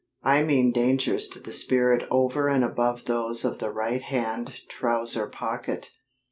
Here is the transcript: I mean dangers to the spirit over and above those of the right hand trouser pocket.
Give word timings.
I 0.23 0.41
mean 0.41 0.71
dangers 0.71 1.27
to 1.27 1.39
the 1.39 1.51
spirit 1.53 2.07
over 2.09 2.47
and 2.47 2.63
above 2.63 3.05
those 3.05 3.45
of 3.45 3.59
the 3.59 3.69
right 3.69 4.01
hand 4.01 4.61
trouser 4.67 5.27
pocket. 5.29 5.91